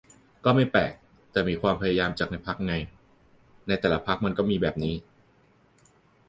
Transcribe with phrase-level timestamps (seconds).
[0.45, 0.93] ก็ไม่แปลก
[1.31, 2.73] แต่มีความพยายามจากในพรรคไง
[3.67, 4.95] ในแต่ละพรรคมันก็มีแบบนี้